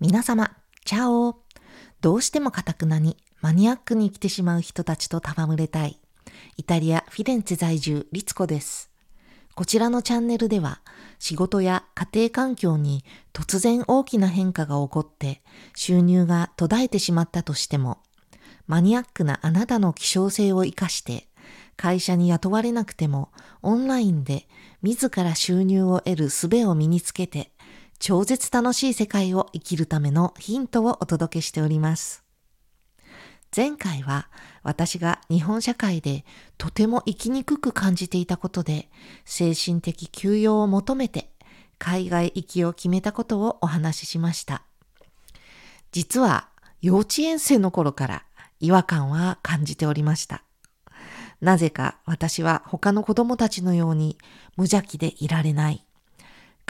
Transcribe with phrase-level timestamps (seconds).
[0.00, 1.42] 皆様、チャオ
[2.00, 6.00] どうしてもカタクナにマニアックに生きてしまう人たちと戯れたい。
[6.56, 8.90] イタリア・フィレンツェ在住、リツコです。
[9.54, 10.80] こちらのチャンネルでは、
[11.18, 13.04] 仕事や家庭環境に
[13.34, 15.42] 突然大きな変化が起こって
[15.76, 17.98] 収入が途絶えてしまったとしても、
[18.66, 21.28] マニアックなあなたの希少性を活かして、
[21.76, 23.30] 会社に雇われなくても
[23.60, 24.48] オンラインで
[24.82, 27.52] 自ら収入を得る術を身につけて
[28.02, 32.24] 超絶楽しい世界を生きるためのヒントをお届けしております。
[33.54, 34.30] 前回は
[34.62, 36.24] 私が日本社会で
[36.56, 38.88] とても生きにくく感じていたことで
[39.26, 41.30] 精神的休養を求めて
[41.78, 44.62] 海外行きを決めたことをお話ししました。
[45.92, 46.48] 実は
[46.80, 48.24] 幼稚園生の頃から
[48.60, 50.42] 違和感は感じておりました。
[51.42, 54.16] なぜか私は他の子供たちのように
[54.56, 55.84] 無邪気でいられない。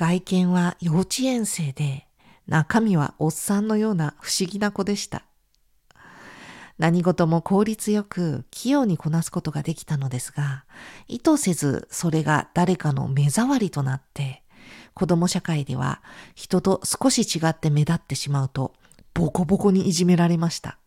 [0.00, 2.06] 外見は幼稚園生で、
[2.46, 5.24] 中身はおっさんのような不思議な子でした。
[6.78, 10.64] 何事も効率よく器用にこなすことができたのですが、
[11.06, 14.42] 意図せずそれが誰かの目障りとなって、
[14.94, 16.00] 子供社会では
[16.34, 18.72] 人と少し違って目立ってしまうと、
[19.12, 20.78] ボコボコにいじめられました。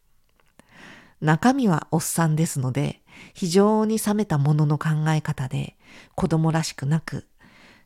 [1.21, 3.03] 中身はおっさんですので、
[3.35, 5.77] 非常に冷めたものの考え方で、
[6.15, 7.27] 子供らしくなく、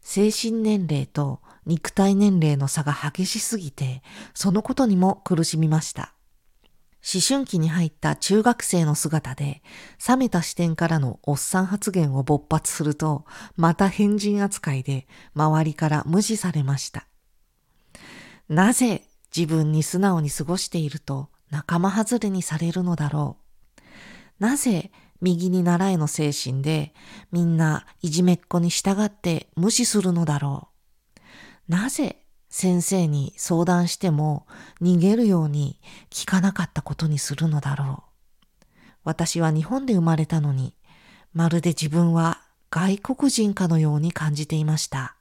[0.10, 4.02] 精神年齢と肉体年齢の差が激しすぎて、
[4.34, 6.14] そのことにも苦しみました。
[7.14, 9.62] 思春期に入った中学生の姿で、
[10.08, 13.26] 冷めた視点からのおっさん発言を勃発すると、
[13.58, 17.06] また変人扱いで周りから無視されました。
[18.48, 19.04] なぜ
[19.36, 23.36] 自分に素直に過ごしていると仲間外れにされるのだろ
[23.78, 23.84] う？
[24.40, 24.90] なぜ
[25.22, 26.94] 右に習えの精神で、
[27.32, 30.70] みんないじめっ子に従って無視するのだろ
[31.68, 31.72] う。
[31.72, 34.48] なぜ先生に相談しても
[34.82, 38.66] 逃げるように聞かなかったことにするのだろう。
[39.04, 40.76] 私は日本で生まれたのに、
[41.34, 45.16] まるで自分は外国人かのように感じていました。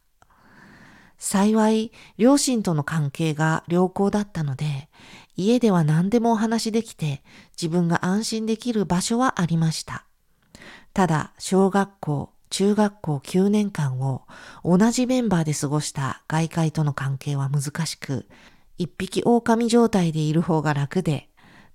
[1.18, 4.88] 幸い、両親との関係が良好だったので、
[5.36, 7.22] 家では何でもお話できて、
[7.60, 10.06] 自分が安心できる場所はありました。
[10.94, 14.22] ただ、小学校、中学校9年間を
[14.64, 18.26] 同じメンバーで過ごした外界との関係は難しく、
[18.78, 21.28] 一匹狼状態でいる方が楽で、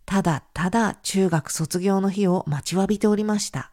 [0.06, 3.72] ただただ中学卒業の日を待ちわびておりました。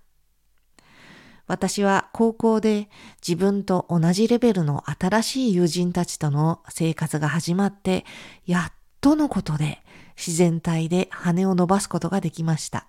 [1.46, 2.90] 私は高校で
[3.26, 8.04] 自分と同じレベルの新しい友人たちとの生活が始まって、
[8.44, 9.82] やっとのことで
[10.16, 12.86] 自然体で羽を伸ばすことができました。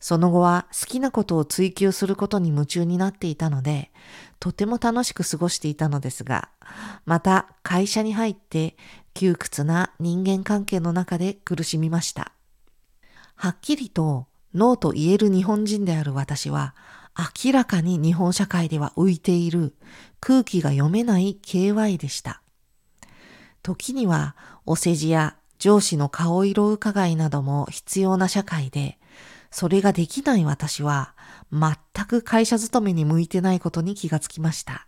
[0.00, 3.90] その後は好きなことを追求することに夢中になっていたので、
[4.38, 6.50] とても楽しく過ごしていたのですが、
[7.06, 8.76] また会社に入って
[9.14, 12.32] 窮屈な人間関係の中で苦しみました。
[13.34, 16.74] はっきりとノーと言える日本人である私は、
[17.44, 19.74] 明らかに日本社会では浮いている
[20.20, 22.42] 空気が読めない KY でした。
[23.64, 24.36] 時には
[24.66, 28.98] お世辞や上司の顔色伺いなども必要な社会で、
[29.50, 31.14] それができない私は
[31.50, 34.86] 全く会社勤めに向いてないことに気がつきました。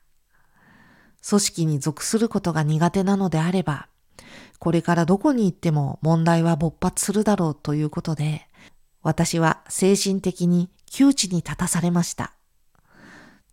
[1.26, 3.88] 組織に属することが苦手なのであれば、
[4.59, 8.47] これからどこに行っても問題は勃発するだろうということで、
[9.03, 12.34] 私は精神的に窮地に立たされました。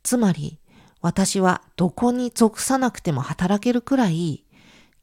[0.04, 0.60] つまり、
[1.00, 4.44] 私はどこに属さなくても働けるくらい、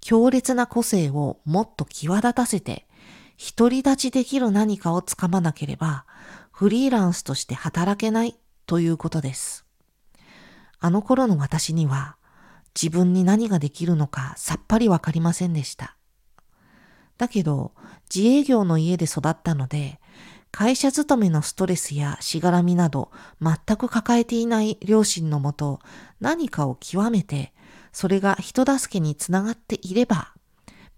[0.01, 2.87] 強烈な個性をもっと際立たせて、
[3.57, 6.05] 独り立ちできる何かをつかまなければ、
[6.51, 9.65] フリーランスとして働けないということです。
[10.79, 12.17] あの頃の私には、
[12.75, 15.97] 自分に何ができるのかさっぱりわかりませんでした。
[17.19, 17.73] だけど、
[18.15, 20.01] 自営業の家で育ったので、
[20.53, 25.81] 会社勤めのストレスやしがらみなど全く抱えていない両親のもと
[26.21, 27.53] 何かを極めて
[27.93, 30.33] それが人助けにつながっていれば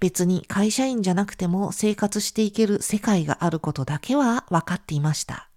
[0.02, 5.48] 別に会社員じゃなくても生活していける世界があることだけは分かっていました。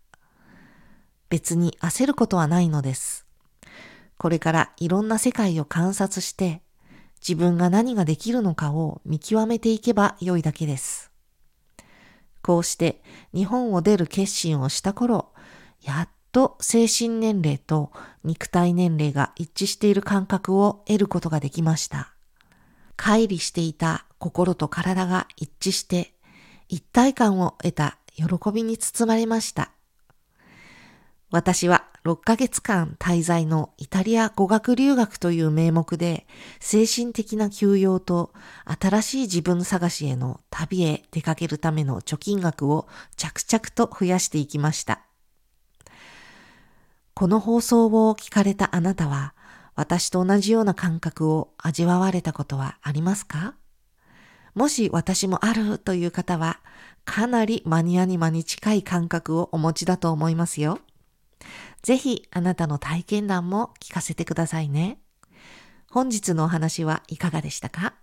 [1.30, 3.26] 別に焦ることはないのです。
[4.20, 6.62] これからいろんな世界を観察して
[7.28, 11.12] 自分が何ができるのかを見極めていけば良いだけです。
[12.44, 13.02] こうして
[13.34, 15.34] 日本を出る決心をした頃、
[15.82, 17.94] やっと精神年齢と
[18.26, 22.14] 肉体年齢が一致している感覚を得ることができました。
[22.98, 26.14] 乖離していた心と体が一致して
[26.68, 29.72] 一体感を得た喜びに包まれました。
[31.32, 36.28] 私は6ヶ月間滞在のイタリア語学留学という名目で
[36.60, 38.34] 精神的な休養と
[38.66, 45.06] 新しい自分探しへの旅へ出かけるための貯金額を着々と増やしていきました。
[47.18, 49.34] この放送を聞かれたあなたは
[49.74, 53.56] 私と同じような感覚を味わわれたことはありますか？
[54.54, 56.60] もし私もあるという方は
[57.06, 60.80] かなりマニアニマに近い感覚をお持ちだと思いますよ。
[61.84, 65.00] ぜひあなたの体験談も聞かせてくださいね。
[65.90, 67.94] 本日のお話はいかがでしたか？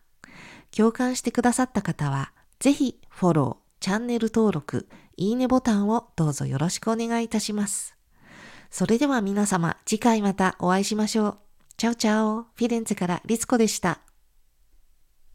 [0.74, 4.88] 共感してくださった方は、ぜひフォロー、チャンネル登録、
[5.18, 7.94] いいねボタンをどうぞよろしくお願いいたします。
[8.72, 11.38] それでは皆様、次回またお会いしましょう。
[11.76, 14.00] チャオチャオ、フィレンツェからリツコでした。